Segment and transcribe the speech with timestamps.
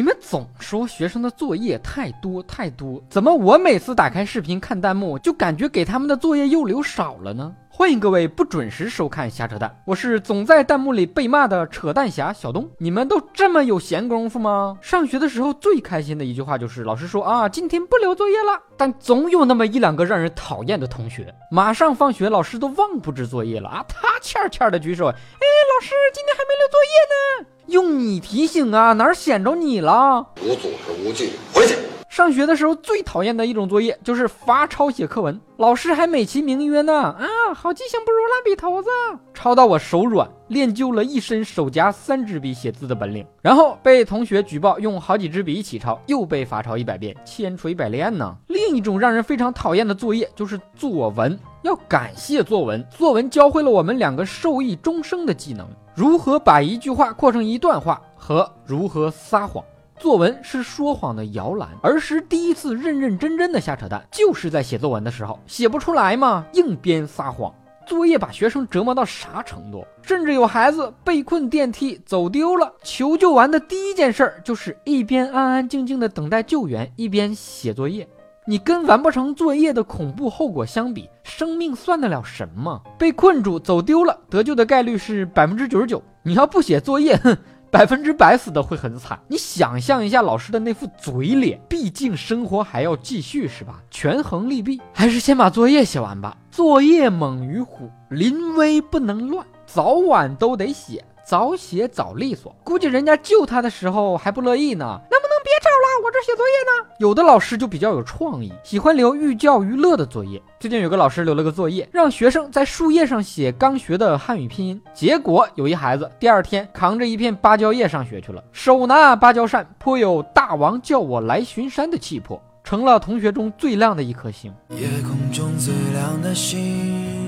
[0.00, 7.54] 你们总说学生的作业太多太多，怎么我每次打开视频看弹幕，就感觉给他们的作业又留少了呢？
[7.68, 12.66] 欢迎各位不准时收看瞎扯淡，我是总在弹幕里被骂的扯淡侠小东。
[12.78, 14.78] 你们都这么有闲工夫吗？
[14.80, 18.58] 上学的时候最开心的一句话就是老师说啊，今天不留作业了。
[18.78, 30.26] 但总有那么一两个让人讨厌的同学，马上放学，老师都忘布置作业了啊，他欠欠的举手，哎，老师今天还没留作业呢，用你提醒啊，哪显着你了？
[30.42, 31.74] 无组织无纪律，回去。
[32.10, 37.24] 上学的时候最讨厌的一种作业就是罚抄写课文，老师还美其名曰呢啊，
[37.54, 38.88] 好记性不如烂笔头子，
[39.32, 43.24] 抄到我手软，练就了一身手夹三支笔写字的本领。
[43.40, 48.36] 然后被同学举报用好几支笔一起抄，又被罚抄一百遍，千锤百炼呢。
[48.48, 59.64] 另一种让人非常讨厌的作业就是作文，要感谢作文，作文教会了我们两个受益终生的技能：如何把一句话扩成一段话和如何撒谎。
[60.00, 61.68] 作文是说谎的摇篮。
[61.82, 67.54] 儿时第一次认认真真的瞎扯淡，就是在写作文的时候，写不出来嘛，硬编撒谎。
[67.86, 69.84] 作业把学生折磨到啥程度？
[70.00, 78.08] 甚至有孩子被困电梯走丢了，求救完的第一件事儿就是一边安安静静的等待救援，一边写作业。
[78.46, 82.80] 你跟完不成作业的恐怖后果相比，生命算得了什么？
[82.98, 86.02] 被困住走丢了，得救的概率是百分之九十九。
[86.22, 87.36] 你要不写作业，哼。
[87.70, 91.60] 百分之百死的会很惨，你想象一下老师的那副嘴脸。
[91.68, 93.80] 毕竟生活还要继续，是吧？
[93.90, 96.36] 权衡利弊，还是先把作业写完吧。
[96.50, 102.54] 作业猛于虎，临危不能乱，早晚都得写，早写早利索。
[102.64, 105.00] 估计人家救他的时候还不乐意呢。
[105.10, 105.19] 那。
[105.60, 106.90] 别找了，我这写作业呢。
[106.98, 110.42] 有的老师就比较有创意，喜欢留寓教于乐的作业。
[110.58, 114.80] 最近有个老师留了个作业，让学生在树叶上写刚学的汉语拼音。
[114.94, 124.52] 结果有一孩子第二天扛着一片芭蕉叶上学去了，手拿芭蕉扇，颇有大王叫我来巡山的气魄，成了同学中最亮的一颗星。
[124.70, 127.19] 夜空中最亮的星。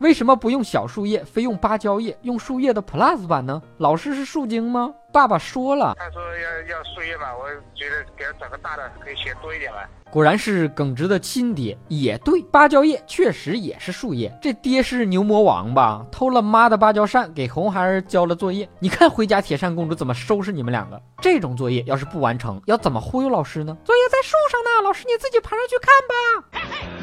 [0.00, 3.60] 为什么不用小树叶，非用芭蕉叶，用树叶的 Plus 版呢？
[3.76, 4.90] 老师是树精吗？
[5.12, 9.86] 爸爸说了，他说要要树叶吧，我觉得给他找个大的，可以写多一点吧。
[10.10, 14.34] 果然是耿直的亲爹，也对，芭蕉叶确实也是树叶。
[14.40, 16.06] 这爹是牛魔王吧？
[16.10, 18.66] 偷了妈的芭蕉扇，给红孩儿交了作业。
[18.78, 20.98] 你看回家铁扇公主怎么收拾你们两个？
[21.20, 23.76] 这种作业要是不完成，要怎么忽悠老师呢？
[23.84, 26.14] 作业在树上呢，老师你自己爬上去看吧。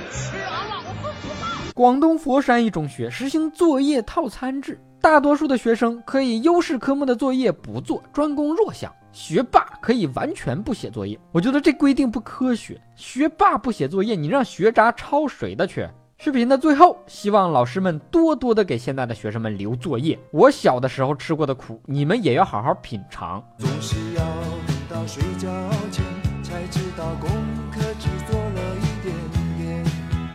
[0.09, 0.66] 吃完了，我不服。
[1.77, 11.19] 广东佛山一中学实行作业套餐制，大多数的学生可以优势科目的作业不做，专攻弱项；学霸可以完全不写作业。
[11.31, 15.87] 我觉得这规定不科学，学霸不写作业，你让学渣抄谁的去？
[16.17, 20.17] 视频的最后，希望老师们多多的给现在的学生们留作业。
[20.31, 23.39] 我小的时候吃过的苦，你们也要好好品尝。
[23.59, 24.23] 总是要
[24.65, 25.47] 等到睡觉
[25.91, 26.03] 前
[26.41, 27.29] 才知道功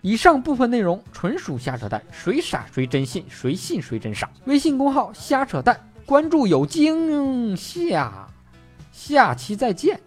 [0.03, 4.29] 以上部分内容纯属瞎扯淡，谁傻谁真信，谁信谁真傻。
[4.45, 8.29] 微信公号瞎扯淡，关注有惊下，
[8.91, 10.01] 下期再见。